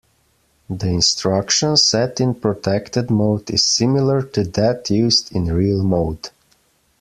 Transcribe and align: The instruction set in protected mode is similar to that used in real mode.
The 0.67 0.87
instruction 0.87 1.77
set 1.77 2.19
in 2.19 2.33
protected 2.33 3.11
mode 3.11 3.51
is 3.51 3.63
similar 3.63 4.23
to 4.23 4.43
that 4.45 4.89
used 4.89 5.31
in 5.31 5.45
real 5.53 5.83
mode. 5.83 6.31